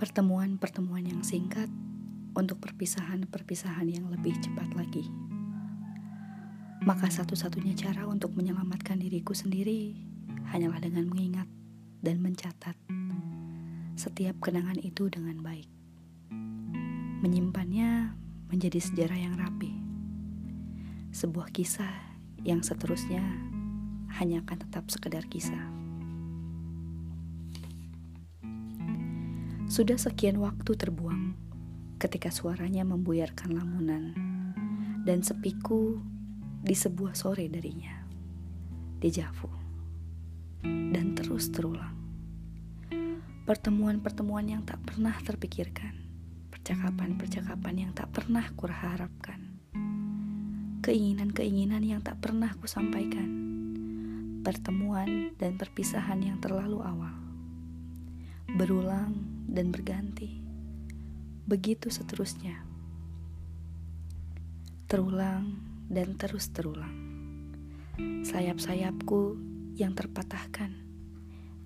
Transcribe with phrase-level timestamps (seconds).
[0.00, 1.68] Pertemuan-pertemuan yang singkat
[2.32, 5.04] untuk perpisahan-perpisahan yang lebih cepat lagi.
[6.80, 9.92] Maka satu-satunya cara untuk menyelamatkan diriku sendiri
[10.48, 11.44] hanyalah dengan mengingat
[12.00, 12.72] dan mencatat
[13.92, 15.68] setiap kenangan itu dengan baik.
[17.20, 18.16] Menyimpannya
[18.48, 19.76] menjadi sejarah yang rapi.
[21.12, 21.92] Sebuah kisah
[22.40, 23.20] yang seterusnya
[24.16, 25.68] hanya akan tetap sekedar kisah.
[29.80, 31.32] Sudah sekian waktu terbuang
[31.96, 34.12] ketika suaranya membuyarkan lamunan
[35.08, 35.96] dan sepiku
[36.60, 38.04] di sebuah sore darinya.
[39.00, 39.48] Dejavu.
[40.60, 41.96] Dan terus terulang.
[43.48, 45.96] Pertemuan-pertemuan yang tak pernah terpikirkan.
[46.52, 49.64] Percakapan-percakapan yang tak pernah kuharapkan.
[50.84, 53.32] Keinginan-keinginan yang tak pernah kusampaikan.
[54.44, 57.16] Pertemuan dan perpisahan yang terlalu awal.
[58.60, 60.38] Berulang dan berganti.
[61.50, 62.62] Begitu seterusnya.
[64.86, 65.58] Terulang
[65.90, 66.94] dan terus terulang.
[68.22, 69.34] Sayap-sayapku
[69.74, 70.70] yang terpatahkan,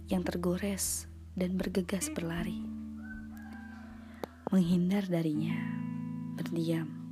[0.09, 1.05] yang tergores
[1.37, 2.65] dan bergegas berlari.
[4.49, 5.57] Menghindar darinya,
[6.41, 7.04] berdiam.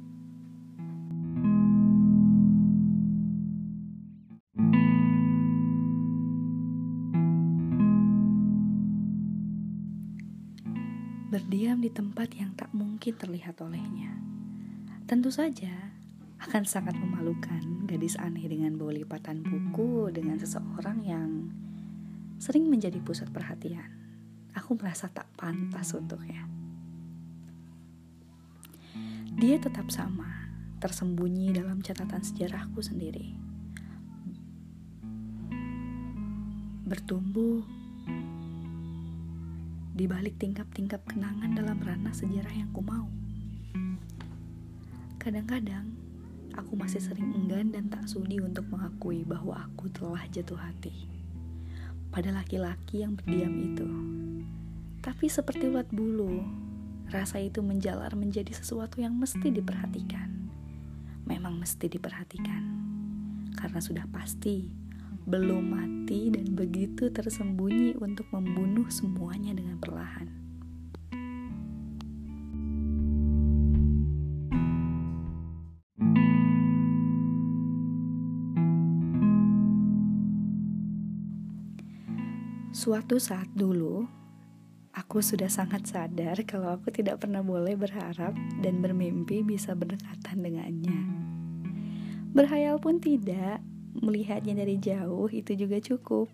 [11.32, 14.20] Berdiam di tempat yang tak mungkin terlihat olehnya.
[15.08, 15.72] Tentu saja,
[16.44, 21.48] akan sangat memalukan gadis aneh dengan bau lipatan buku dengan seseorang yang
[22.36, 23.88] sering menjadi pusat perhatian.
[24.52, 26.44] Aku merasa tak pantas untuknya.
[29.32, 30.52] Dia tetap sama,
[30.84, 33.32] tersembunyi dalam catatan sejarahku sendiri.
[36.84, 37.64] Bertumbuh
[39.92, 43.12] di balik tingkap-tingkap kenangan dalam ranah sejarah yang ku mau.
[45.20, 45.92] Kadang-kadang
[46.56, 51.12] aku masih sering enggan dan tak sudi untuk mengakui bahwa aku telah jatuh hati
[52.08, 53.88] pada laki-laki yang berdiam itu.
[55.04, 56.40] Tapi seperti ulat bulu,
[57.12, 60.28] rasa itu menjalar menjadi sesuatu yang mesti diperhatikan.
[61.28, 62.62] Memang mesti diperhatikan,
[63.56, 64.81] karena sudah pasti
[65.22, 70.42] belum mati dan begitu tersembunyi untuk membunuh semuanya dengan perlahan.
[82.72, 84.10] Suatu saat dulu,
[84.90, 91.00] aku sudah sangat sadar kalau aku tidak pernah boleh berharap dan bermimpi bisa berdekatan dengannya.
[92.32, 93.62] Berhayal pun tidak,
[93.96, 96.32] melihatnya dari jauh itu juga cukup.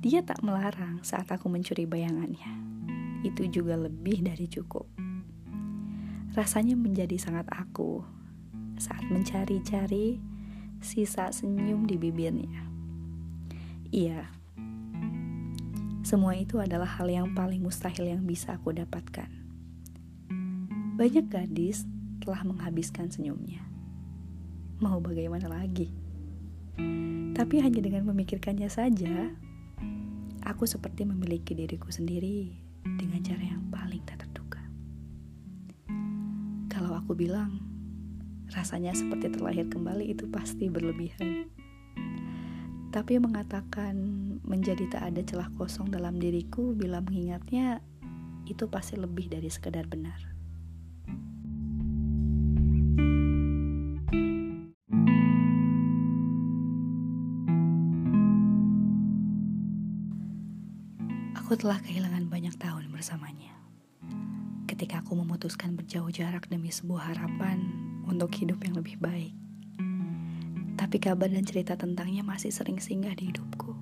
[0.00, 2.52] Dia tak melarang saat aku mencuri bayangannya.
[3.20, 4.88] Itu juga lebih dari cukup.
[6.32, 8.00] Rasanya menjadi sangat aku
[8.80, 10.16] saat mencari-cari
[10.80, 12.64] sisa senyum di bibirnya.
[13.92, 14.24] Iya,
[16.10, 19.30] semua itu adalah hal yang paling mustahil yang bisa aku dapatkan.
[20.98, 21.86] Banyak gadis
[22.18, 23.69] telah menghabiskan senyumnya.
[24.80, 25.92] Mau bagaimana lagi?
[27.36, 29.28] Tapi hanya dengan memikirkannya saja,
[30.40, 32.48] aku seperti memiliki diriku sendiri
[32.96, 34.64] dengan cara yang paling tak terduga.
[36.72, 37.60] Kalau aku bilang,
[38.56, 41.44] rasanya seperti terlahir kembali itu pasti berlebihan.
[42.88, 44.00] Tapi mengatakan
[44.48, 47.84] menjadi tak ada celah kosong dalam diriku bila mengingatnya
[48.48, 50.29] itu pasti lebih dari sekedar benar.
[61.50, 63.50] Aku telah kehilangan banyak tahun bersamanya.
[64.70, 67.66] Ketika aku memutuskan berjauh jarak demi sebuah harapan
[68.06, 69.34] untuk hidup yang lebih baik
[70.78, 73.74] tapi kabar dan cerita tentangnya masih sering singgah di hidupku.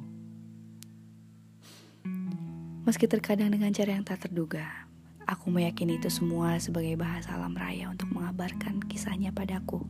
[2.88, 4.88] Meski terkadang dengan cara yang tak terduga,
[5.28, 9.84] aku meyakini itu semua sebagai bahasa alam raya untuk mengabarkan kisahnya padaku.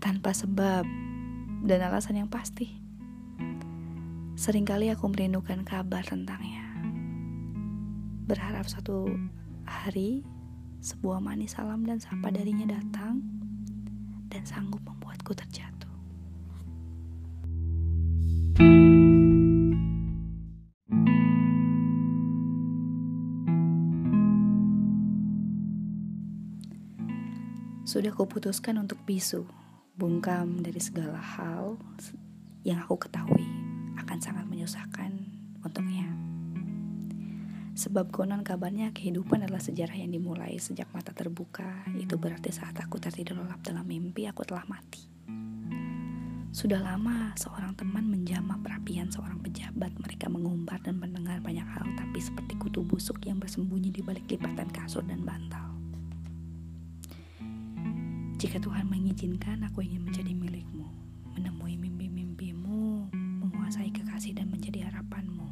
[0.00, 0.88] Tanpa sebab
[1.68, 2.87] dan alasan yang pasti.
[4.38, 6.62] Seringkali aku merindukan kabar tentangnya.
[8.30, 9.10] Berharap suatu
[9.66, 10.22] hari
[10.78, 13.18] sebuah manis salam dan sapa darinya datang
[14.30, 15.90] dan sanggup membuatku terjatuh.
[27.82, 29.50] Sudah kuputuskan untuk bisu,
[29.98, 31.74] bungkam dari segala hal
[32.62, 33.57] yang aku ketahui
[34.08, 35.12] akan sangat menyusahkan
[35.60, 36.08] untuknya.
[37.76, 41.84] Sebab konon kabarnya kehidupan adalah sejarah yang dimulai sejak mata terbuka.
[41.92, 45.04] Itu berarti saat aku tertidur lelap dalam mimpi, aku telah mati.
[46.56, 49.92] Sudah lama seorang teman menjamah perapian seorang pejabat.
[50.00, 54.72] Mereka mengumbar dan mendengar banyak hal, tapi seperti kutu busuk yang bersembunyi di balik lipatan
[54.72, 55.68] kasur dan bantal.
[58.40, 60.88] Jika Tuhan mengizinkan, aku ingin menjadi milikmu,
[61.36, 63.12] menemui mimpi-mimpimu,
[63.58, 65.50] menguasai kekasih dan menjadi harapanmu.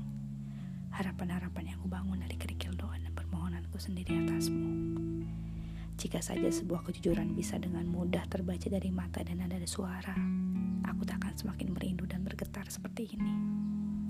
[0.94, 4.70] Harapan-harapan yang kubangun dari kerikil doa dan permohonanku sendiri atasmu.
[5.98, 10.14] Jika saja sebuah kejujuran bisa dengan mudah terbaca dari mata dan ada suara,
[10.86, 13.34] aku tak akan semakin merindu dan bergetar seperti ini.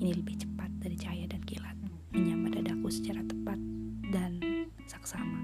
[0.05, 1.81] Ini lebih cepat dari cahaya dan kilat,
[2.13, 3.57] menyambar dadaku secara tepat
[4.13, 4.45] dan
[4.85, 5.36] saksama.